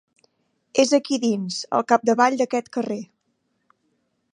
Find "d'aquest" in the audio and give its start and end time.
2.41-2.75